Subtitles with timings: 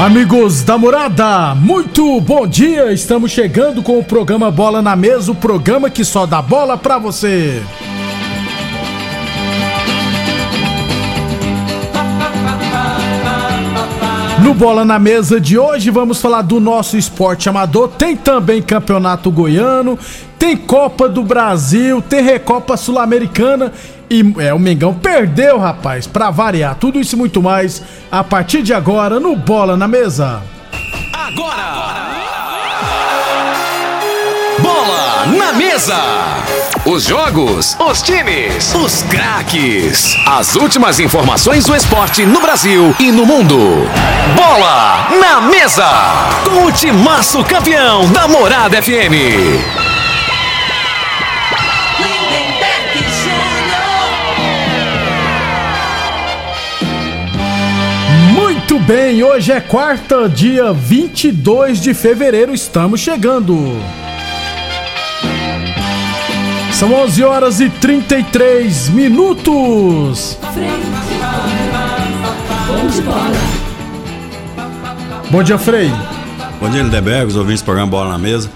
[0.00, 2.90] Amigos da morada, muito bom dia!
[2.90, 6.96] Estamos chegando com o programa Bola na Mesa o programa que só dá bola pra
[6.96, 7.62] você.
[14.42, 17.88] No Bola na Mesa de hoje vamos falar do nosso esporte amador.
[17.88, 19.98] Tem também Campeonato Goiano,
[20.38, 23.70] tem Copa do Brasil, tem Recopa Sul-Americana
[24.10, 26.74] e é, o Mengão perdeu, rapaz, pra variar.
[26.74, 27.80] Tudo isso e muito mais
[28.10, 30.42] a partir de agora no Bola na Mesa.
[31.12, 32.10] Agora!
[34.58, 35.96] Bola na Mesa!
[36.84, 40.16] Os jogos, os times, os craques.
[40.26, 43.86] As últimas informações do esporte no Brasil e no mundo.
[44.34, 45.88] Bola na Mesa!
[46.44, 49.89] Com o timaço campeão da Morada FM.
[58.86, 63.56] Bem, hoje é quarta, dia 22 de fevereiro, estamos chegando.
[66.72, 70.38] São 11 horas e 33 minutos.
[75.30, 75.90] Bom dia, Frei.
[76.60, 78.48] Bom dia, Lindeberg, os ouvintes do programa Bola na Mesa.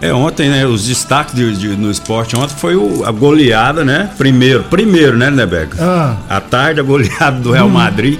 [0.00, 4.10] É, ontem, né, os destaques de, de- no esporte ontem foi o- a goleada, né?
[4.18, 5.72] Primeiro, primeiro, né, Lindeberg?
[5.80, 6.16] Ah.
[6.28, 8.18] À tarde, a goleada do Real Madrid.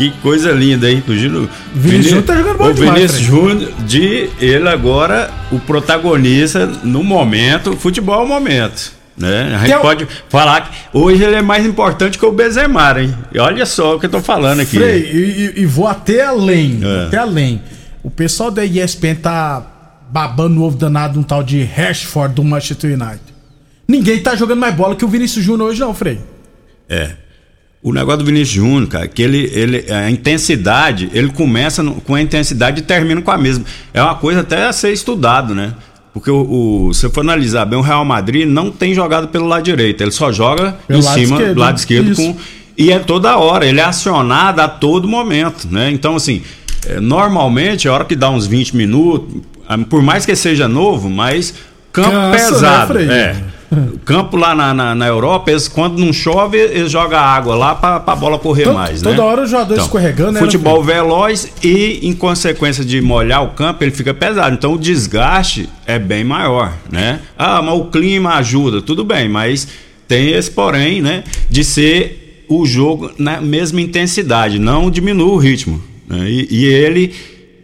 [0.00, 1.04] Que coisa linda, hein?
[1.06, 3.20] O Gino, Vinícius Júnior tá jogando bola O demais, Vinícius.
[3.20, 8.92] Júnior, de ele agora, o protagonista no momento, futebol é o momento.
[9.14, 9.52] Né?
[9.54, 12.98] A gente Tem um- pode falar que hoje ele é mais importante que o Benzema,
[12.98, 13.14] hein?
[13.34, 14.78] E olha só o que eu tô falando aqui.
[14.78, 15.16] Frei, e,
[15.58, 17.06] e- e vou até além, É.
[17.08, 17.60] até além.
[18.02, 19.62] O pessoal da ESPN tá
[20.10, 23.20] babando o ovo danado um tal de Rashford do Manchester United.
[23.86, 26.18] Ninguém tá jogando mais bola que o Vinícius Júnior hoje não, Frei.
[26.88, 27.10] É.
[27.82, 32.14] O negócio do Vinícius Júnior, cara, que ele, ele, a intensidade, ele começa no- com
[32.14, 33.64] a intensidade e termina com a mesma.
[33.94, 35.72] É uma coisa até a ser estudado, né?
[36.12, 39.62] Porque o, o- se for analisar bem, o Real Madrid não tem jogado pelo lado
[39.62, 42.20] direito, ele só joga Pelo em lado cima esquerdo, do lado esquerdo isso.
[42.22, 42.36] com.
[42.76, 45.90] E é toda hora, ele é acionado a todo momento, né?
[45.90, 46.42] Então, assim,
[46.86, 49.40] é, normalmente, a hora que dá uns 20 minutos,
[49.88, 51.54] por mais que seja novo, mas
[51.92, 52.92] campo Cansa, né, pesado.
[52.94, 53.08] Frei?
[53.08, 53.36] é.
[53.72, 57.74] O campo lá na, na, na Europa, eles, quando não chove, eles jogam água lá
[57.74, 59.22] pra, pra bola correr Todo- mais, toda né?
[59.22, 63.92] hora o jogador escorregando, né, Futebol veloz e, em consequência de molhar o campo, ele
[63.92, 64.54] fica pesado.
[64.56, 67.20] Então o desgaste é bem maior, né?
[67.38, 69.68] Ah, mas o clima ajuda, tudo bem, mas
[70.08, 71.22] tem esse porém, né?
[71.48, 75.80] De ser o jogo na mesma intensidade, não diminui o ritmo.
[76.08, 76.28] né?
[76.28, 77.14] E, e ele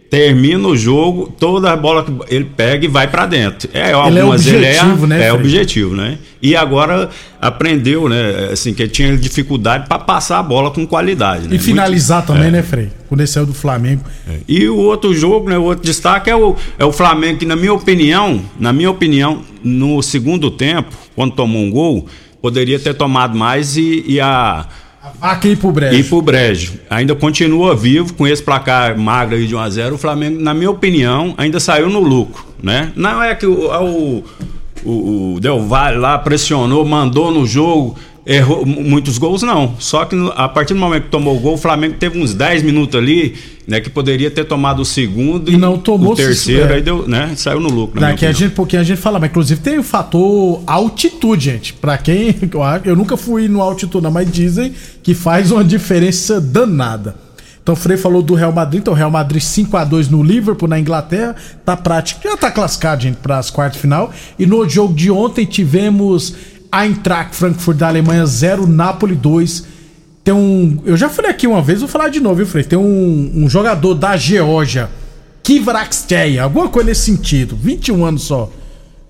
[0.09, 3.69] termina o jogo, toda a bola que ele pega e vai pra dentro.
[3.73, 5.35] É, algumas ele é, objetivo, né, é Fred?
[5.43, 6.17] objetivo, né?
[6.41, 7.09] E agora
[7.41, 8.49] aprendeu, né?
[8.51, 11.47] Assim, que ele tinha dificuldade pra passar a bola com qualidade.
[11.47, 11.55] né?
[11.55, 12.51] E finalizar Muito- também, é.
[12.51, 12.89] né, Frei?
[13.09, 14.03] Quando ele saiu do Flamengo.
[14.47, 17.55] E o outro jogo, né, o outro destaque é o, é o Flamengo, que na
[17.55, 22.07] minha opinião, na minha opinião, no segundo tempo, quando tomou um gol,
[22.41, 24.67] poderia ter tomado mais e, e a
[25.21, 25.95] A vaca ir pro brejo.
[25.95, 26.73] ir pro brejo.
[26.89, 30.53] Ainda continua vivo com esse placar magro aí de 1 a 0 O Flamengo, na
[30.53, 32.91] minha opinião, ainda saiu no lucro, né?
[32.95, 34.23] Não é que o, o,
[34.83, 37.95] o, o Del Valle lá pressionou, mandou no jogo,
[38.27, 39.75] errou mu- muitos gols, não.
[39.79, 42.61] Só que a partir do momento que tomou o gol, o Flamengo teve uns 10
[42.63, 43.35] minutos ali,
[43.65, 43.79] né?
[43.79, 46.75] Que poderia ter tomado o segundo E não tomou, o terceiro, é.
[46.75, 47.31] aí deu, né?
[47.37, 47.99] Saiu no lucro.
[48.01, 51.73] Daqui a gente, pouquinho a gente fala, mas inclusive tem o fator altitude, gente.
[51.73, 52.35] Pra quem.
[52.83, 57.15] Eu nunca fui no altitude, não, mas dizem que faz uma diferença danada.
[57.63, 60.23] Então o Frei falou do Real Madrid, então o Real Madrid 5 a 2 no
[60.23, 61.35] Liverpool, na Inglaterra,
[61.65, 64.09] tá prático, já tá classificado, gente, para as quartas de final.
[64.39, 66.33] E no jogo de ontem tivemos
[66.77, 69.63] Eintracht Frankfurt da Alemanha 0, Napoli 2.
[70.23, 70.79] Tem um.
[70.85, 72.63] Eu já falei aqui uma vez, vou falar de novo, viu, Frei?
[72.63, 74.89] Tem um, um jogador da Geórgia,
[75.41, 78.51] Kivraksteia, alguma coisa nesse sentido, 21 anos só.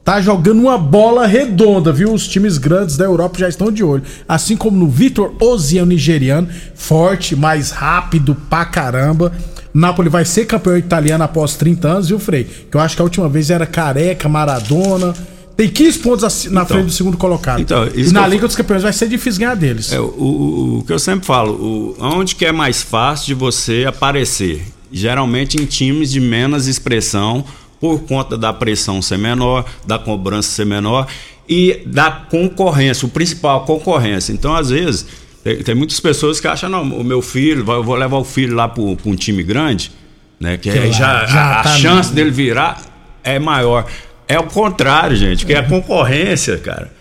[0.03, 2.13] tá jogando uma bola redonda, viu?
[2.13, 4.03] Os times grandes da Europa já estão de olho.
[4.29, 9.33] Assim como no Vitor Ozian, nigeriano, forte, mais rápido pra caramba.
[9.73, 12.45] Napoli vai ser campeão italiano após 30 anos, viu, Frei?
[12.45, 15.13] Que eu acho que a última vez era Careca, Maradona.
[15.57, 17.59] Tem 15 pontos na então, frente do segundo colocado.
[17.59, 18.47] Então, e na Liga eu...
[18.47, 19.91] dos Campeões vai ser difícil ganhar deles.
[19.91, 23.33] É, o, o, o, que eu sempre falo, o, onde que é mais fácil de
[23.33, 24.63] você aparecer?
[24.91, 27.43] Geralmente em times de menos expressão,
[27.81, 31.07] por conta da pressão ser menor, da cobrança ser menor
[31.49, 34.33] e da concorrência, o principal, a concorrência.
[34.33, 35.07] Então, às vezes,
[35.43, 38.55] tem, tem muitas pessoas que acham, não, o meu filho, eu vou levar o filho
[38.55, 39.91] lá para um time grande,
[40.39, 40.55] né?
[40.55, 42.79] Que, que aí já, já a, tá a chance dele virar
[43.23, 43.85] é maior.
[44.27, 45.59] É o contrário, gente, porque é.
[45.59, 46.91] a concorrência, cara,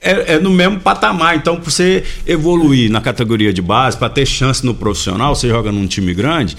[0.00, 1.34] é, é, no mesmo patamar.
[1.36, 5.72] Então, para você evoluir na categoria de base, para ter chance no profissional, você joga
[5.72, 6.56] num time grande,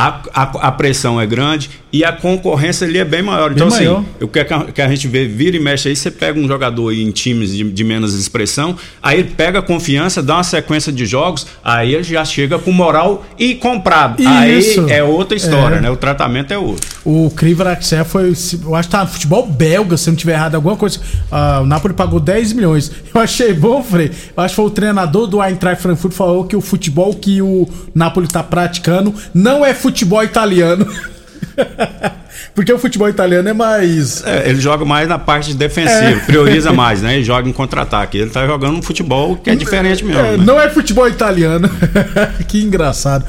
[0.00, 3.52] a, a, a, pressão é grande e a concorrência ali é bem maior.
[3.52, 6.10] Então, bem assim, o que, é que a gente vê, vira e mexe aí, você
[6.10, 10.36] pega um jogador aí em times de, de, menos expressão, aí ele pega confiança, dá
[10.36, 14.22] uma sequência de jogos, aí ele já chega com moral e comprado.
[14.22, 14.86] Isso.
[14.86, 15.80] Aí é outra história, é.
[15.82, 15.90] né?
[15.90, 16.88] O tratamento é outro.
[17.04, 18.32] O Krivaraxé foi,
[18.64, 20.98] eu acho que tá no futebol belga, se não tiver errado alguma coisa.
[20.98, 22.90] Uh, o Napoli pagou 10 milhões.
[23.12, 24.12] Eu achei bom, Frei.
[24.36, 27.68] Eu acho que foi o treinador do Eintracht Frankfurt falou que o futebol que o
[27.92, 29.89] Napoli tá praticando não é futebol
[30.24, 30.86] italiano.
[32.54, 34.24] Porque o futebol italiano é mais.
[34.24, 36.16] É, ele joga mais na parte defensiva, é.
[36.16, 37.14] prioriza mais, né?
[37.14, 38.18] Ele joga em contra-ataque.
[38.18, 40.20] Ele tá jogando um futebol que é diferente mesmo.
[40.20, 40.44] É, né?
[40.44, 41.70] Não é futebol italiano.
[42.48, 43.24] que engraçado.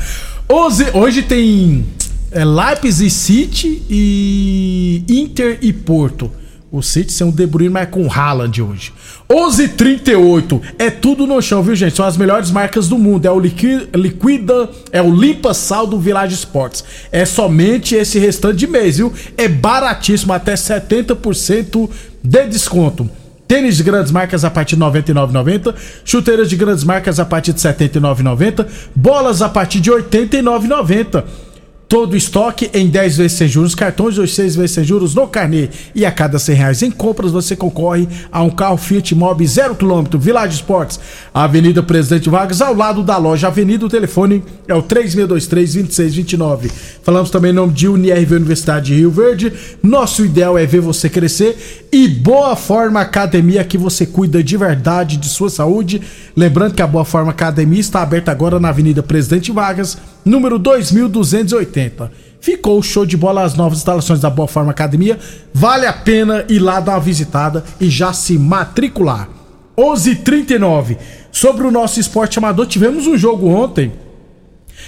[0.50, 1.86] Hoje, hoje tem
[2.31, 6.31] é, Leipzig City e Inter e Porto.
[6.72, 8.94] O City sem o De Bruyne, mas com o Haaland hoje.
[9.30, 11.98] 11:38 É tudo no chão, viu, gente?
[11.98, 13.26] São as melhores marcas do mundo.
[13.26, 16.86] É o Liquida, é o Limpa Sal do Village Sports.
[17.12, 19.12] É somente esse restante de mês, viu?
[19.38, 21.90] É baratíssimo, até 70%
[22.24, 23.10] de desconto.
[23.50, 25.76] Tênis de grandes marcas a partir de R$ 99,90.
[26.06, 28.66] Chuteiras de grandes marcas a partir de R$ 79,90.
[28.96, 31.50] Bolas a partir de R$ 89,90
[31.92, 35.68] todo estoque em 10 vezes sem juros, cartões ou 6 vezes sem juros no carnê.
[35.94, 39.76] E a cada 100 reais em compras você concorre a um carro Fiat Mobi 0
[39.76, 40.98] km, Village Sports,
[41.34, 43.86] Avenida Presidente Vargas, ao lado da loja Avenida.
[43.86, 46.72] O telefone é o 3623-2629.
[47.04, 49.52] Falamos também em nome de UniRV Universidade de Rio Verde.
[49.84, 55.18] Nosso ideal é ver você crescer e Boa Forma Academia, que você cuida de verdade
[55.18, 56.02] de sua saúde.
[56.38, 62.12] Lembrando que a Boa Forma Academia está aberta agora na Avenida Presidente Vargas número 2280.
[62.40, 65.20] Ficou show de bola as novas instalações da Boa Forma Academia.
[65.54, 69.30] Vale a pena ir lá dar uma visitada e já se matricular.
[69.78, 70.98] 11:39.
[71.32, 73.92] Sobre o nosso esporte amador, tivemos um jogo ontem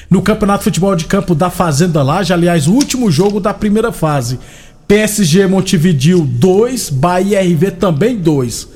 [0.09, 3.91] no Campeonato de Futebol de Campo da Fazenda Laje, aliás, o último jogo da primeira
[3.91, 4.39] fase.
[4.87, 8.67] PSG Montevidil 2, Bahia RV também 2.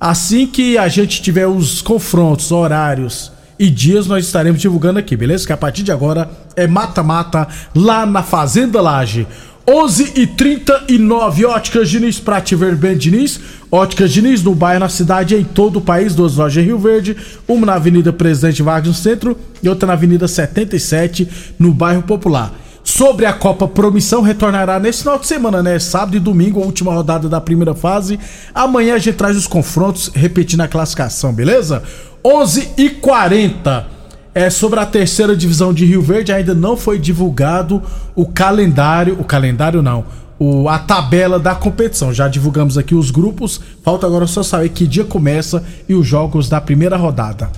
[0.00, 5.46] Assim que a gente tiver os confrontos, horários e dias nós estaremos divulgando aqui, beleza?
[5.46, 9.26] Que a partir de agora é mata-mata lá na Fazenda Laje.
[9.68, 13.38] 11 e 39 Óticas Diniz, pra te ver bem Diniz.
[13.70, 16.14] Óticas Diniz no bairro, na cidade, em todo o país.
[16.14, 17.14] Duas lojas em Rio Verde.
[17.46, 22.54] Uma na Avenida Presidente Vargas no centro e outra na Avenida 77 no bairro Popular
[23.00, 25.78] sobre a Copa Promissão retornará nesse final de semana, né?
[25.78, 28.20] Sábado e domingo, a última rodada da primeira fase.
[28.54, 31.82] Amanhã a gente traz os confrontos, repetindo a classificação, beleza?
[32.22, 33.86] 11 e 40
[34.34, 37.82] é sobre a terceira divisão de Rio Verde, ainda não foi divulgado
[38.14, 40.04] o calendário, o calendário não,
[40.38, 42.12] o, a tabela da competição.
[42.12, 46.50] Já divulgamos aqui os grupos, falta agora só saber que dia começa e os jogos
[46.50, 47.50] da primeira rodada.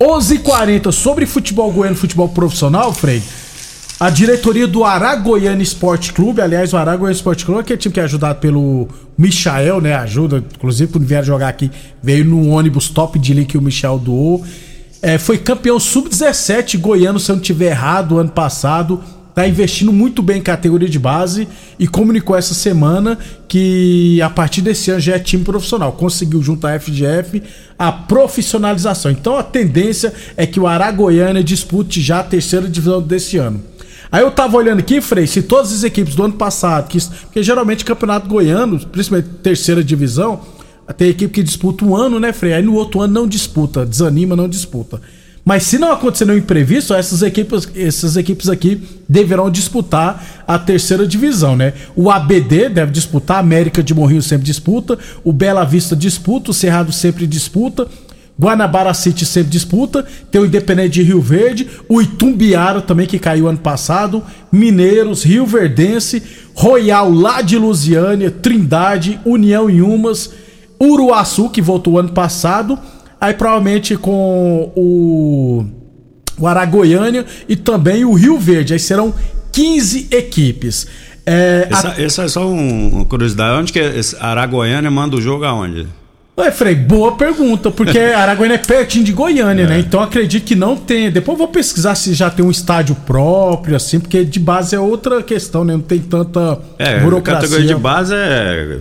[0.00, 3.20] 11:40 sobre futebol goiano, futebol profissional, Frei.
[3.98, 8.02] A diretoria do Aragoiano Esporte Clube, aliás, o Aragoiano Esporte Clube, é time que é
[8.02, 9.94] ajudado pelo Michael, né?
[9.94, 11.70] Ajuda, inclusive, quando vieram jogar aqui,
[12.02, 14.44] veio no ônibus top de link que o Michel doou.
[15.00, 19.02] É, foi campeão sub-17 goiano, se eu não tiver errado, ano passado.
[19.34, 21.48] Tá investindo muito bem em categoria de base
[21.78, 25.92] e comunicou essa semana que a partir desse ano já é time profissional.
[25.92, 27.42] Conseguiu junto à FGF
[27.78, 29.10] a profissionalização.
[29.10, 33.62] Então a tendência é que o Aragoiana dispute já a terceira divisão desse ano.
[34.10, 37.42] Aí eu tava olhando aqui, Frei, se todas as equipes do ano passado, que, porque
[37.42, 40.40] geralmente campeonato goiano, principalmente terceira divisão,
[40.96, 42.52] tem equipe que disputa um ano, né, Frei?
[42.54, 45.00] Aí no outro ano não disputa, desanima, não disputa.
[45.44, 51.06] Mas se não acontecer nenhum imprevisto, essas equipes, essas equipes aqui deverão disputar a terceira
[51.06, 51.72] divisão, né?
[51.94, 56.54] O ABD deve disputar, a América de Morrinho sempre disputa, o Bela Vista disputa, o
[56.54, 57.86] Cerrado sempre disputa,
[58.38, 60.04] Guanabara City sempre disputa.
[60.30, 61.66] Tem o Independente de Rio Verde.
[61.88, 64.22] O Itumbiara também, que caiu ano passado.
[64.52, 66.22] Mineiros, Rio Verdense.
[66.54, 68.30] Royal lá de Lusiânia.
[68.30, 70.30] Trindade, União em Umas.
[70.80, 72.78] Uruaçu, que voltou ano passado.
[73.18, 75.64] Aí provavelmente com o,
[76.38, 78.74] o Aragoiânia e também o Rio Verde.
[78.74, 79.14] Aí serão
[79.52, 80.86] 15 equipes.
[81.24, 82.02] É, essa, a...
[82.02, 83.58] essa é só um, uma curiosidade.
[83.58, 85.86] Onde que é a Aragoiânia manda o jogo aonde?
[86.38, 89.66] Ué, Frei, boa pergunta, porque Araguaiana é pertinho de Goiânia, é.
[89.66, 89.78] né?
[89.78, 91.10] Então acredito que não tem.
[91.10, 95.22] Depois vou pesquisar se já tem um estádio próprio, assim, porque de base é outra
[95.22, 95.72] questão, né?
[95.72, 97.38] Não tem tanta é, burocracia.
[97.38, 98.78] A categoria de base é.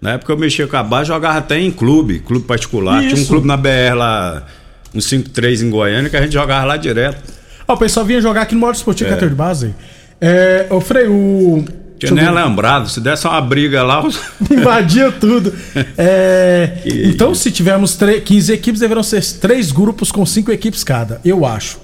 [0.00, 3.02] Na época eu mexia com a base, jogava até em clube, clube particular.
[3.02, 3.14] Isso.
[3.14, 4.46] Tinha um clube na BR lá,
[4.94, 7.20] um 5-3 em Goiânia, que a gente jogava lá direto.
[7.66, 9.14] Ó, o pessoal vinha jogar aqui no modo esportivo é.
[9.14, 9.74] categoria de base.
[10.20, 11.64] É, ô Frei, o.
[11.98, 14.02] Tinha nem lembrado, se desse uma briga lá.
[14.50, 15.52] Invadia tudo.
[16.00, 21.44] É, então, se tivermos 15 equipes, deverão ser três grupos com cinco equipes cada, eu
[21.44, 21.78] acho.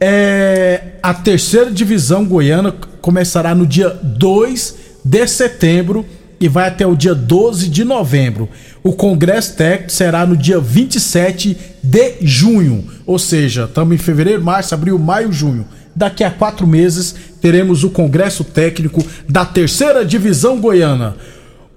[0.00, 6.06] É, a terceira divisão goiana começará no dia 2 de setembro
[6.38, 8.48] e vai até o dia 12 de novembro.
[8.82, 12.84] O Congresso Técnico será no dia 27 de junho.
[13.04, 17.14] Ou seja, estamos em fevereiro, março, abril, maio, junho daqui a quatro meses
[17.46, 21.14] teremos o Congresso Técnico da Terceira Divisão Goiana.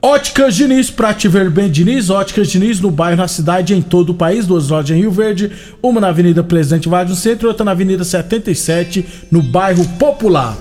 [0.02, 4.10] Óticas Diniz, pra te ver bem Diniz, Óticas Diniz no bairro, na cidade em todo
[4.10, 5.52] o país, duas lojas em Rio Verde,
[5.84, 10.58] uma na Avenida Presidente Vargas no centro outra na Avenida 77, no bairro Popular.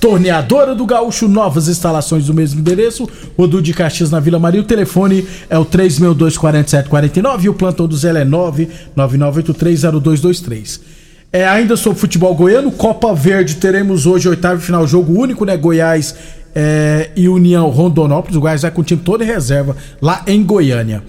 [0.00, 4.64] Torneadora do Gaúcho, novas instalações do mesmo endereço, Rodu de Caxias na Vila Maria, o
[4.64, 10.97] telefone é o 3624749 e o plantão do Zé é 999830223.
[11.30, 15.56] É, ainda sobre futebol goiano, Copa Verde, teremos hoje oitavo final, jogo único, né?
[15.58, 16.14] Goiás
[16.54, 18.36] é, e União Rondonópolis.
[18.36, 21.02] O Goiás vai com o time todo em reserva lá em Goiânia.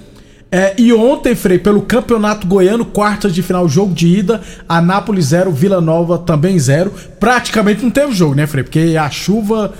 [0.51, 5.51] É, e ontem, Frei, pelo Campeonato Goiano, quartas de final, jogo de ida, Anápolis 0,
[5.51, 6.91] Vila Nova também 0.
[7.17, 8.63] Praticamente não teve jogo, né, Frei?
[8.63, 9.73] Porque a chuva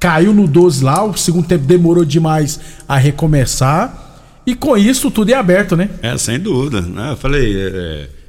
[0.00, 2.58] caiu no 12 lá, o segundo tempo demorou demais
[2.88, 3.98] a recomeçar.
[4.46, 5.90] E com isso, tudo é aberto, né?
[6.00, 6.80] É, sem dúvida.
[6.80, 7.10] Né?
[7.10, 7.54] Eu falei.
[7.60, 8.21] É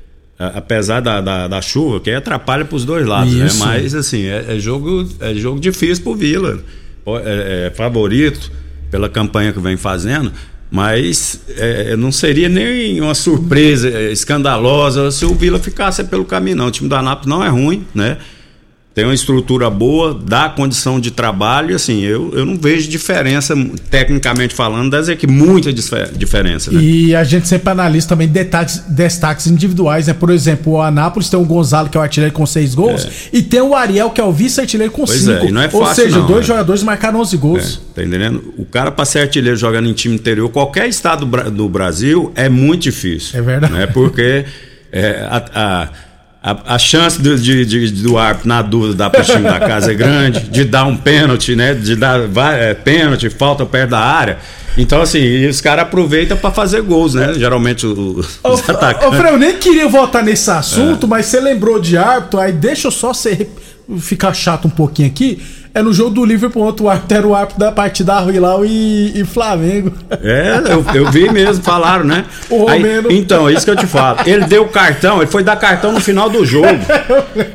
[0.55, 3.45] apesar da, da, da, chuva, que atrapalha para os dois lados, né?
[3.45, 3.59] Isso.
[3.59, 3.65] né?
[3.65, 6.59] Mas assim, é, é, jogo, é jogo difícil pro Vila.
[7.05, 8.49] É, é, favorito
[8.89, 10.31] pela campanha que vem fazendo,
[10.71, 16.55] mas é, não seria nem uma surpresa é, escandalosa se o Vila ficasse pelo caminho,
[16.55, 16.67] não.
[16.67, 18.17] O time do Anápolis não é ruim, né?
[18.93, 23.55] Tem uma estrutura boa, dá condição de trabalho, e assim, eu, eu não vejo diferença,
[23.89, 26.71] tecnicamente falando, das equipes, muita diferença.
[26.71, 26.79] Né?
[26.79, 30.13] E a gente sempre analisa também detalhes, destaques individuais, né?
[30.13, 33.09] Por exemplo, o Anápolis tem o Gonzalo, que é o artilheiro com seis gols, é.
[33.33, 35.47] e tem o Ariel, que é o vice-artilheiro com pois é, cinco.
[35.47, 36.45] É, não é fácil, Ou seja, não, dois né?
[36.45, 37.81] jogadores marcaram 11 gols.
[37.91, 38.53] É, tá entendendo?
[38.59, 42.83] O cara para ser artilheiro jogando em time interior, qualquer estado do Brasil, é muito
[42.83, 43.39] difícil.
[43.39, 43.73] É verdade.
[43.73, 43.87] Né?
[43.87, 44.45] Porque
[44.91, 45.89] é, a, a
[46.43, 49.91] a, a chance do, de, de, do árbitro, na dúvida, dar pro time da casa
[49.91, 51.73] é grande, de dar um pênalti, né?
[51.73, 52.19] De dar
[52.53, 54.39] é, pênalti, falta perto da área.
[54.77, 57.33] Então, assim, os caras aproveitam para fazer gols, né?
[57.35, 59.07] Geralmente os, os atacantes.
[59.07, 61.09] Ô, Fred, eu nem queria voltar nesse assunto, é.
[61.09, 63.49] mas você lembrou de árbitro, aí deixa eu só ser,
[63.99, 65.41] ficar chato um pouquinho aqui
[65.75, 69.25] é no jogo do Liverpool, outro árbitro era o árbitro da partida Hilal e, e
[69.25, 69.91] Flamengo.
[70.21, 72.25] É, eu, eu, vi mesmo, falaram, né?
[72.47, 72.67] O.
[72.69, 74.19] Aí, então, é isso que eu te falo.
[74.23, 76.67] Ele deu cartão, ele foi dar cartão no final do jogo.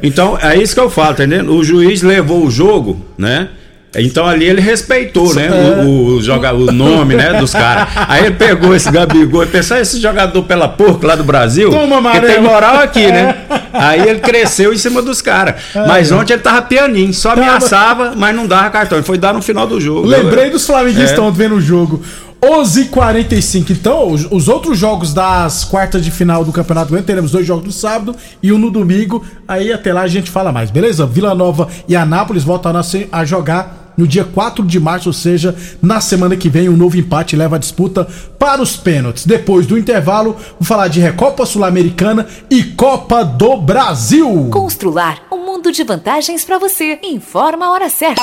[0.02, 1.44] Então, é isso que eu falo, entendeu?
[1.47, 3.49] O juiz levou o jogo, né?
[3.97, 5.47] Então ali ele respeitou, né?
[5.47, 5.85] É.
[5.85, 7.33] O, o, joga, o nome, né?
[7.35, 7.88] Dos caras.
[8.09, 11.71] Aí ele pegou esse Gabigol e pensou, ah, esse jogador pela porca lá do Brasil,
[11.71, 13.35] Toma, que tem moral aqui, né?
[13.73, 15.54] Aí ele cresceu em cima dos caras.
[15.75, 18.99] É, mas ontem ele tava pianinho, só ameaçava, mas não dava cartão.
[18.99, 20.07] Ele foi dar no final do jogo.
[20.07, 21.30] Lembrei dos flamenguistas é.
[21.30, 22.02] vendo o jogo.
[22.42, 23.71] 11:45.
[23.71, 27.64] Então, os, os, outros jogos das quartas de final do Campeonato Goiano, teremos dois jogos
[27.64, 29.25] no sábado e um no domingo.
[29.47, 31.07] Aí até lá a gente fala mais, beleza?
[31.07, 35.57] Vila Nova e Anápolis voltarão a, a jogar no dia 4 de março, ou seja,
[35.83, 38.07] na semana que vem, um novo empate leva a disputa
[38.38, 39.26] para os pênaltis.
[39.26, 44.49] Depois do intervalo, vou falar de Recopa Sul-Americana e Copa do Brasil.
[44.52, 47.00] Constrular um mundo de vantagens para você.
[47.02, 48.23] Informa a hora certa.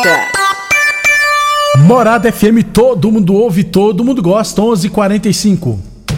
[1.78, 4.62] Morada FM, todo mundo ouve, todo mundo gosta.
[4.62, 5.95] 11:45.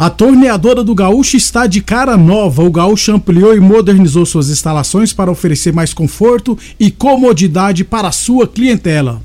[0.00, 2.62] A torneadora do Gaúcho está de cara nova.
[2.62, 8.12] O Gaúcho ampliou e modernizou suas instalações para oferecer mais conforto e comodidade para a
[8.12, 9.20] sua clientela.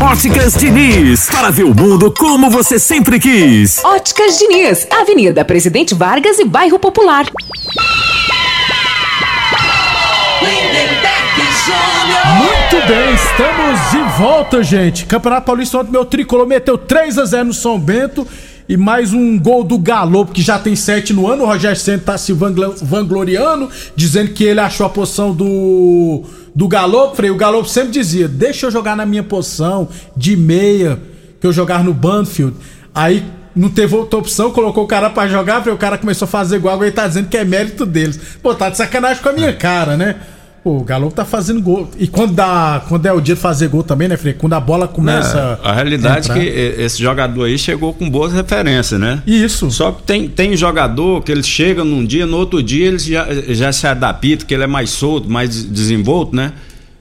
[0.00, 3.82] Óticas Diniz, para ver o mundo como você sempre quis.
[3.84, 7.26] Óticas Diniz, Avenida Presidente Vargas e Bairro Popular.
[12.36, 15.04] Muito bem, estamos de volta, gente.
[15.04, 18.26] Campeonato Paulista ontem, meu tricolor meteu 3 a 0 no São Bento.
[18.68, 21.44] E mais um gol do Galo, que já tem 7 no ano.
[21.44, 27.14] O Rogério Senna tá se vangloriando, dizendo que ele achou a posição do, do Galo.
[27.14, 31.00] Frei, o Galo sempre dizia: deixa eu jogar na minha posição de meia,
[31.40, 32.54] que eu jogar no Banfield.
[32.94, 33.24] Aí
[33.56, 36.74] não teve outra opção, colocou o cara pra jogar, o cara começou a fazer igual,
[36.74, 38.20] agora ele tá dizendo que é mérito deles.
[38.42, 40.16] Pô, tá de sacanagem com a minha cara, né?
[40.68, 41.88] Pô, o Galo tá fazendo gol.
[41.98, 44.34] E quando, dá, quando é o dia de fazer gol também, né, Frei?
[44.34, 45.58] Quando a bola começa.
[45.64, 46.34] É, a realidade é entrar.
[46.34, 49.22] que e- esse jogador aí chegou com boas referências, né?
[49.26, 49.70] Isso.
[49.70, 53.26] Só que tem, tem jogador que ele chega num dia, no outro dia ele já,
[53.48, 56.52] já se adapta, que ele é mais solto, mais des- desenvolto, né?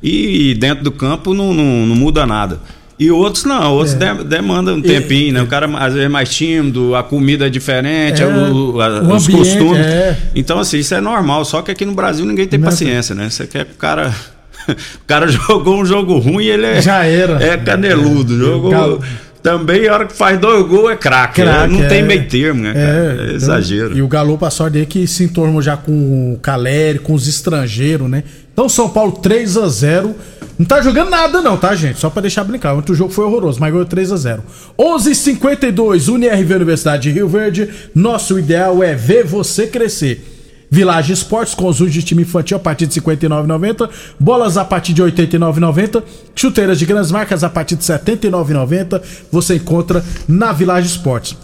[0.02, 2.62] E dentro do campo não, não, não muda nada.
[3.00, 4.14] E outros não, outros É.
[4.16, 5.42] de- demandam um tempinho, né?
[5.42, 9.16] O cara às vezes é mais tímido, a comida é diferente, É, o- a- o
[9.16, 9.86] os ambiente, costumes.
[9.86, 10.18] é.
[10.34, 13.14] Então, assim, isso é normal, só que aqui no Brasil ninguém tem Não é paciência,
[13.14, 13.30] né?
[13.30, 14.12] Você quer que o cara.
[14.68, 14.74] O
[15.08, 16.82] cara jogou um jogo ruim e ele é.
[16.82, 17.42] Já era.
[17.42, 18.38] É caneludo.
[18.38, 18.72] Jogou.
[18.72, 19.02] Galo-
[19.42, 21.42] Também, a hora que faz dois gols, é craque.
[21.42, 22.02] Craque, não tem é.
[22.02, 22.74] meio termo, né?
[22.76, 23.96] É, exagero.
[23.98, 28.10] E o Galo passou a que se entornou já com o Caleri, com os estrangeiros,
[28.10, 28.24] né?
[28.52, 30.14] Então São Paulo 3 a 0
[30.58, 32.00] Não tá jogando nada não, tá, gente?
[32.00, 32.74] Só pra deixar brincar.
[32.74, 34.44] O jogo foi horroroso, mas ganhou 3 a 0
[34.78, 37.70] 11:52 UniRV Universidade de Rio Verde.
[37.94, 40.34] Nosso ideal é ver você crescer.
[40.70, 43.90] Village Esportes, conjunto de time infantil a partir de R$ 59,90.
[44.20, 46.04] Bolas a partir de R$ 89,90.
[46.36, 49.02] Chuteiras de grandes marcas a partir de R$ 79,90.
[49.32, 51.38] Você encontra na Village Esportes.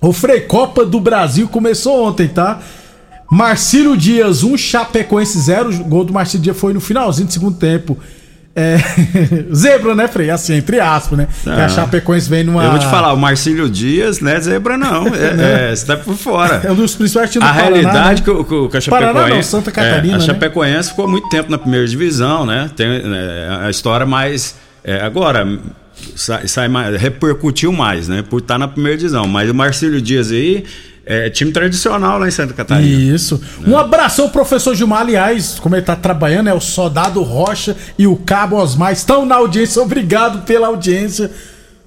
[0.00, 2.60] O Frei Copa do Brasil começou ontem, tá?
[3.30, 5.70] Marcílio Dias 1, Chapecoense 0.
[5.70, 7.96] O gol do Marcílio Dias foi no finalzinho do segundo tempo.
[8.60, 8.76] É...
[9.54, 10.30] Zebra, né, Frei?
[10.30, 11.28] Assim, entre aspas, né?
[11.42, 11.68] Que a Ah.
[11.68, 12.64] Chapecoense vem numa.
[12.64, 15.06] Eu vou te falar, o Marcílio Dias não é zebra, não.
[15.08, 16.60] É, é, você tá por fora.
[16.64, 18.24] É um dos principais times A do Paraná, realidade né?
[18.24, 19.34] que, o- que, a Paraná Chapecoense.
[19.34, 20.24] não, Santa Catarina, é, a né?
[20.24, 22.70] Chapecoense ficou muito tempo na primeira divisão, né?
[22.76, 24.54] Tem é, a história mais.
[24.84, 25.46] é, agora,
[26.16, 28.22] sai, sai mais, repercutiu mais, né?
[28.28, 29.26] Por estar na primeira divisão.
[29.26, 30.64] Mas o Marcílio Dias aí
[31.04, 33.14] é time tradicional lá em Santa Catarina.
[33.14, 33.40] Isso.
[33.66, 38.06] Um abração ao professor Gilmar, aliás, como ele tá trabalhando, é o Soldado Rocha e
[38.06, 39.82] o Cabo Osmar estão na audiência.
[39.82, 41.30] Obrigado pela audiência.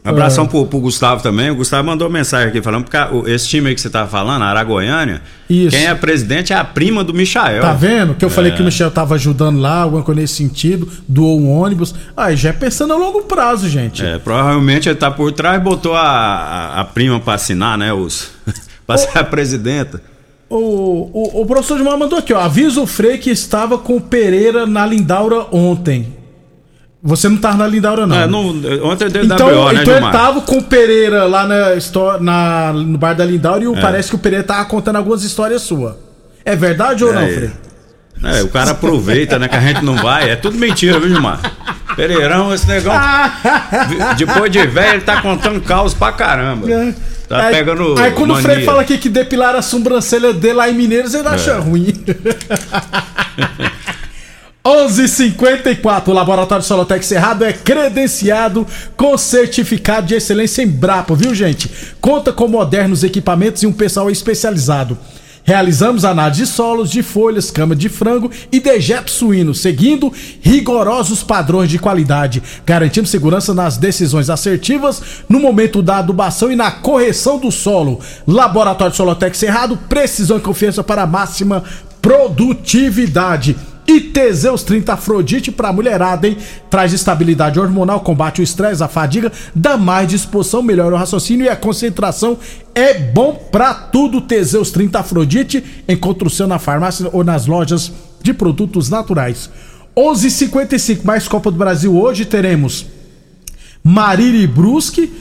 [0.06, 1.50] Um abração pro, pro Gustavo também.
[1.50, 4.48] O Gustavo mandou mensagem aqui falando, porque esse time aí que você tava falando, a
[4.48, 5.70] Aragoiânia, Isso.
[5.78, 7.62] quem é presidente é a prima do Michael.
[7.62, 8.14] Tá vendo?
[8.14, 8.56] Que eu falei É.
[8.56, 11.96] que o Michel tava ajudando lá, alguma coisa nesse sentido, doou um ônibus.
[12.18, 14.04] Aí já é pensando a longo prazo, gente.
[14.06, 17.94] É, provavelmente ele tá por trás e botou a, a, a prima pra assinar, né?
[17.94, 18.30] Os,
[18.86, 20.02] pra ser a presidenta.
[20.50, 20.58] O,
[21.14, 22.40] o, o professor Gilmar mandou aqui, ó.
[22.40, 26.16] Avisa o Frei que estava com o Pereira na Lindaura ontem.
[27.02, 28.16] Você não tava na Lindaura, não.
[28.16, 28.48] É, não
[28.86, 30.12] ontem deu Então, WO, né, então ele Gilmar?
[30.12, 33.82] tava com o Pereira lá na, na- no bar da Lindaura e É.
[33.82, 35.96] parece que o Pereira tava contando algumas histórias suas.
[36.46, 37.52] É verdade ou não, É, Frei?
[38.24, 39.48] É, o cara aproveita, né?
[39.50, 40.30] Que a gente não vai.
[40.30, 41.42] É tudo mentira, viu, Gilmar?
[41.96, 42.66] Pereirão, esse.
[42.66, 42.80] Vi-
[44.18, 46.68] Depois de velho, ele tá contando caos pra caramba.
[47.34, 47.56] Tá aí,
[48.06, 48.66] aí quando o Frei mania.
[48.66, 51.58] fala aqui que depilar a sobrancelha dele lá em Mineiros, ele acha É.
[51.60, 51.94] ruim.
[54.66, 58.66] 11:54 O Laboratório Solotec Cerrado é credenciado
[58.96, 61.70] com certificado de excelência em Brapa, viu, gente?
[62.00, 64.98] Conta com modernos equipamentos e um pessoal especializado.
[65.44, 71.70] Realizamos análise de solos, de folhas, cama de frango e dejeto suíno, seguindo rigorosos padrões
[71.70, 72.42] de qualidade.
[72.66, 78.00] Garantimos segurança nas decisões assertivas, no momento da adubação e na correção do solo.
[78.26, 81.64] Laboratório Solotec Cerrado, precisão e confiança para máxima
[82.02, 83.58] produtividade.
[83.86, 86.38] E Teseus 30 Afrodite pra mulherada, hein?
[86.70, 91.50] Traz estabilidade hormonal, combate o estresse, a fadiga, dá mais disposição, melhora o raciocínio e
[91.50, 92.38] a concentração.
[92.74, 94.22] É bom pra tudo.
[94.22, 95.64] Teseus 30 Afrodite.
[95.88, 97.92] Encontra o seu na farmácia ou nas lojas
[98.22, 99.50] de produtos naturais.
[99.96, 101.96] 11:55 mais Copa do Brasil.
[101.96, 102.86] Hoje teremos
[103.84, 105.12] Mariri Brusque,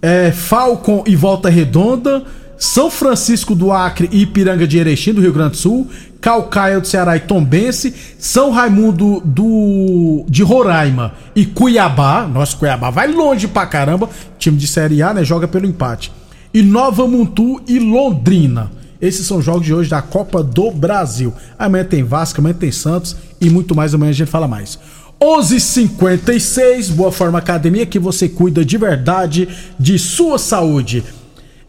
[0.00, 2.24] é, Falcon e Volta Redonda,
[2.58, 5.88] São Francisco do Acre e Ipiranga de Erechim, do Rio Grande do Sul,
[6.20, 13.12] Calcaia do Ceará e Tombense, São Raimundo do de Roraima e Cuiabá, nosso Cuiabá vai
[13.12, 16.12] longe pra caramba, time de Série A, né, joga pelo empate.
[16.52, 18.70] E Nova Mutu e Londrina.
[19.00, 21.32] Esses são os jogos de hoje da Copa do Brasil.
[21.58, 23.94] Amanhã tem Vasco, amanhã tem Santos e muito mais.
[23.94, 24.78] Amanhã a gente fala mais.
[25.20, 31.04] 11:56 Boa Forma Academia que você cuida de verdade de sua saúde.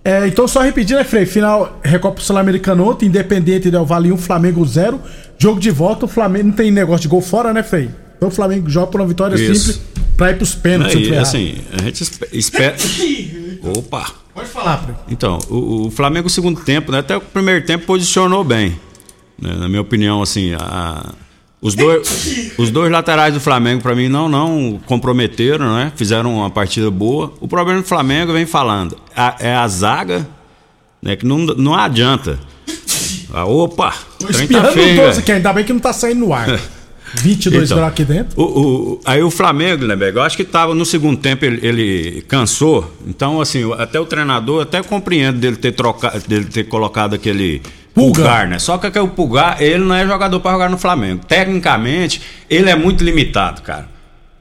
[0.09, 1.25] É, então, só repetindo, né, Frei?
[1.25, 5.01] Final Recopa Sul-Americana ontem, Independente Del Vale 1, Flamengo 0.
[5.37, 7.89] Jogo de volta, o Flamengo não tem negócio de gol fora, né, Frei?
[8.15, 9.53] Então o Flamengo joga por uma vitória Isso.
[9.73, 9.81] simples
[10.15, 10.93] pra ir pros pênaltis.
[10.93, 12.75] se eu Aí, tiver assim, a gente espe- espera.
[13.77, 14.09] Opa!
[14.33, 14.95] Pode falar, Frei.
[15.09, 18.79] Então, o, o Flamengo, no segundo tempo, né, até o primeiro tempo, posicionou bem.
[19.41, 21.13] né, na minha opinião, assim, a-
[21.61, 25.91] os, dois, os dois laterais do Flamengo, para mim, não, não comprometeram, né?
[25.95, 27.33] Fizeram uma partida boa.
[27.39, 30.27] O problema do Flamengo, vem falando, a- é a zaga,
[31.01, 32.39] né, que não, não adianta.
[33.33, 33.93] Ah, opa!
[34.19, 35.19] Tá espirrando feio, 12 velho.
[35.19, 36.59] aqui, ainda bem que não tá saindo no ar.
[37.15, 38.39] 22 Então, graus aqui dentro.
[38.41, 41.65] O, o- aí o Flamengo, né, Bega, eu acho que tava no segundo tempo ele,
[41.65, 42.93] ele cansou.
[43.07, 47.61] Então, assim, até o treinador até compreende dele ter trocado, dele ter colocado aquele
[47.97, 48.23] Pulgar.
[48.25, 48.59] pulgar, né?
[48.59, 51.23] Só que aquele pulgar, ele não é jogador para jogar no Flamengo.
[51.27, 53.87] Tecnicamente, ele é muito limitado, cara.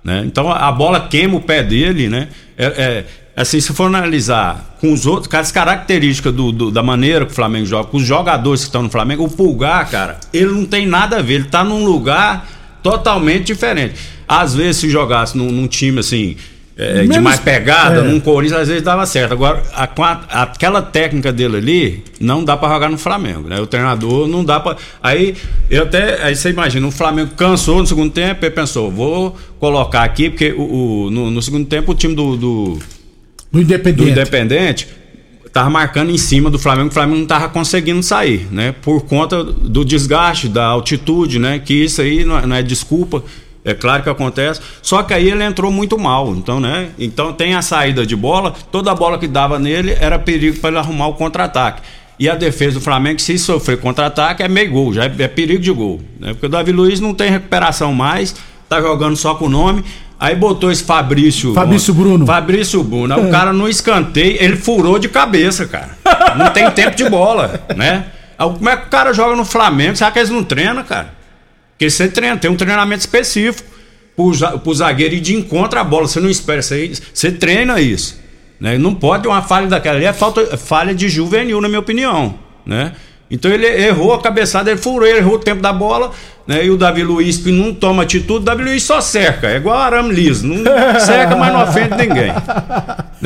[0.04, 0.22] Né?
[0.26, 2.28] Então a a bola queima o pé dele, né?
[2.56, 6.82] É, é, assim, se for analisar com os outros, com as características do, do- da
[6.82, 10.18] maneira que o Flamengo joga, com os jogadores que estão no Flamengo, o Pulgar, cara,
[10.32, 12.46] ele não tem nada a ver, ele tá num lugar
[12.82, 13.94] totalmente diferente.
[14.28, 16.36] Às vezes, se jogasse num, num time assim.
[16.78, 18.02] É, de Menos- mais pegada, é.
[18.02, 19.32] num Corinthians às vezes dava certo.
[19.32, 19.88] Agora, a-
[20.28, 23.58] a- aquela técnica dele ali, não dá pra jogar no Flamengo, né?
[23.60, 24.76] O treinador não dá pra.
[25.02, 25.34] Aí,
[25.70, 26.22] eu até.
[26.22, 30.52] Aí você imagina, o Flamengo cansou no segundo tempo e pensou, vou colocar aqui, porque
[30.52, 32.78] o, o- no, no segundo tempo o time do, do,
[33.50, 34.04] Do Independente.
[34.04, 34.88] do Independente
[35.52, 38.74] tava marcando em cima do Flamengo, o Flamengo não tava conseguindo sair, né?
[38.82, 41.58] Por conta do desgaste, da altitude, né?
[41.58, 43.24] Que isso aí não é, não é desculpa.
[43.66, 44.60] É claro que acontece.
[44.80, 46.90] Só que aí ele entrou muito mal, então, né?
[46.96, 50.78] Então tem a saída de bola, toda bola que dava nele era perigo para ele
[50.78, 51.82] arrumar o contra-ataque.
[52.16, 55.60] E a defesa do Flamengo, se sofrer contra-ataque, é meio gol, já é, é perigo
[55.60, 56.00] de gol.
[56.20, 56.28] Né?
[56.28, 58.36] Porque o Davi Luiz não tem recuperação mais,
[58.68, 59.84] tá jogando só com o nome.
[60.18, 61.52] Aí botou esse Fabrício.
[61.52, 62.24] Fabrício Bruno.
[62.24, 63.14] Fabrício Bruno.
[63.14, 65.90] Aí O cara no escanteio, ele furou de cabeça, cara.
[66.38, 68.06] Não tem tempo de bola, né?
[68.38, 69.96] Como é que o cara joga no Flamengo?
[69.96, 71.15] Será que eles não treinam, cara?
[71.76, 73.68] Porque você treina, tem um treinamento específico
[74.16, 76.06] pro, za- pro zagueiro ir de encontro à bola.
[76.08, 78.18] Você não espera, você, você treina isso.
[78.58, 78.78] Né?
[78.78, 82.34] Não pode uma falha daquela ali, é falta, é falha de juvenil, na minha opinião.
[82.64, 82.92] Né?
[83.30, 86.12] Então ele errou a cabeçada, ele furou, ele errou o tempo da bola,
[86.46, 86.64] né?
[86.64, 89.76] E o Davi Luiz, que não toma atitude, o Davi Luiz só cerca, é igual
[89.76, 90.62] arame liso, não
[91.00, 92.32] cerca, mas não ofende ninguém.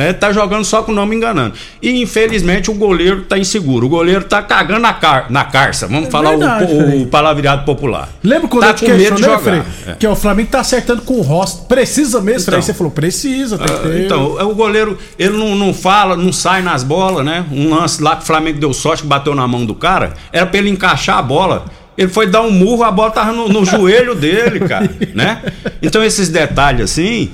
[0.00, 0.14] Né?
[0.14, 1.52] Tá jogando só com o nome enganando.
[1.82, 3.84] E infelizmente o goleiro tá inseguro.
[3.84, 5.86] O goleiro tá cagando na, car na carça.
[5.86, 7.04] Vamos É falar o- verdade, o, Frei.
[7.06, 8.08] palavreado popular.
[8.24, 9.38] Lembra quando tá eu te com medo de jogar.
[9.40, 9.62] Frei?
[9.86, 9.92] É.
[9.92, 11.66] Que é, o Flamengo tá acertando com o Rossi.
[11.68, 12.54] Precisa mesmo, Frei?
[12.58, 12.62] Então.
[12.62, 14.04] Você falou, precisa, tem que Ah, ter.
[14.06, 17.44] Então, o goleiro, ele não, não fala, não sai nas bolas, né?
[17.52, 20.46] Um lance lá que o Flamengo deu sorte que bateu na mão do cara, era
[20.46, 21.66] pra ele encaixar a bola.
[21.98, 25.42] Ele foi dar um murro, a bola tava no, no joelho dele, cara, né?
[25.82, 27.30] Então esses detalhes assim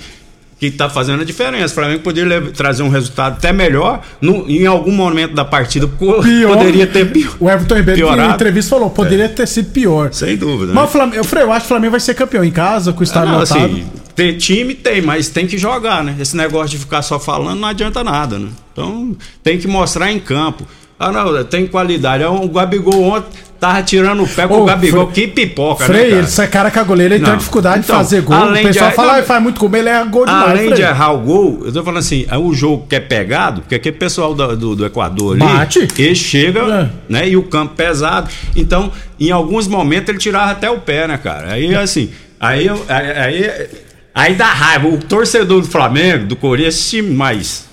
[0.58, 1.66] que tá fazendo a diferença.
[1.72, 5.86] O Flamengo poderia trazer um resultado até melhor no- em algum momento da partida.
[5.86, 6.56] Pior.
[6.56, 7.36] Poderia ter pior.
[7.38, 8.34] O Everton Ribeiro, que em piorado.
[8.34, 10.12] entrevista, falou, poderia ter sido pior.
[10.14, 10.72] Sem dúvida.
[10.72, 10.88] Mas né?
[10.88, 13.00] o Flamengo, eu, Frei, eu acho que o Flamengo vai ser campeão em casa, com
[13.00, 13.64] o Ah, estádio não, lotado.
[13.66, 16.16] assim, tem time tem, mas tem que jogar, né?
[16.18, 18.48] Esse negócio de ficar só falando não adianta nada, né?
[18.72, 20.66] Então tem que mostrar em campo.
[20.98, 22.24] Ah, não, tem qualidade.
[22.24, 23.28] O Gabigol ontem
[23.60, 25.10] tava tirando o pé com o Gabigol.
[25.10, 26.08] Frei- que pipoca, Frei, né?
[26.08, 26.18] cara?
[26.22, 27.34] ele sai cara com a goleira, ele tem Não.
[27.34, 28.34] uma dificuldade Então, de fazer gol.
[28.36, 30.24] O além de- pessoal fala, não, ah, ele faz muito gol, mas ele é gol
[30.26, 30.48] demais.
[30.50, 30.74] Além Frei.
[30.74, 33.74] de errar o gol, eu tô falando assim, é o jogo que é pegado, porque
[33.74, 35.86] aquele pessoal do, do, do Equador ali, Bate.
[35.98, 36.88] ele chega, É.
[37.12, 38.30] né, e o campo pesado.
[38.54, 41.52] Então, em alguns momentos ele tirava até o pé, né, cara?
[41.52, 43.66] Aí assim, aí, aí, aí,
[44.14, 44.88] aí dá raiva.
[44.88, 47.66] O torcedor do Flamengo, do Corinthians, mais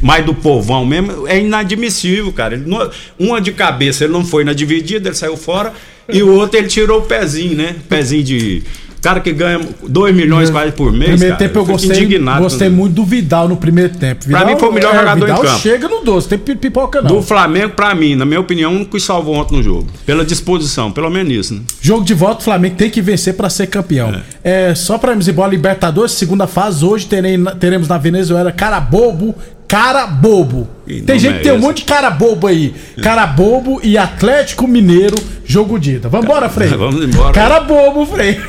[0.00, 2.54] mais do povão mesmo, é inadmissível, cara.
[2.54, 5.72] Ele não- uma de cabeça, ele não foi na dividida, ele saiu fora,
[6.12, 7.76] e o outro ele tirou o pezinho, né?
[7.88, 8.62] Pezinho de.
[9.00, 11.10] Cara que ganha 2 milhões quase por mês.
[11.10, 11.48] Primeiro cara.
[11.48, 14.24] tempo eu fico gostei, indignado gostei com- muito do Vidal no primeiro tempo.
[14.26, 15.58] Pra mim foi o melhor é, jogador em Vidal campo.
[15.58, 17.16] chega no doce, tem pi- pipoca não.
[17.16, 19.88] Do Flamengo, pra mim, na minha opinião, o único que salvou ontem no jogo.
[20.06, 21.62] Pela disposição, pelo menos isso, né?
[21.80, 24.22] Jogo de volta, o Flamengo tem que vencer pra ser campeão.
[24.44, 26.84] É, só pra embora, Libertadores, segunda fase.
[26.84, 29.34] Hoje terem- teremos na Venezuela cara bobo,
[29.72, 30.68] cara bobo.
[30.86, 32.74] Que tem gente é que tem um monte de cara bobo aí.
[33.02, 36.10] Cara bobo e Atlético Mineiro, jogo de ida.
[36.10, 36.68] Vambora, Frei.
[36.76, 37.32] Vamos embora.
[37.32, 38.38] Cara bobo, Frei.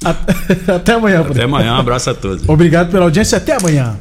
[0.72, 1.22] Até amanhã.
[1.28, 2.48] Até amanhã, um abraço a todos.
[2.48, 3.98] Obrigado pela audiência, até amanhã.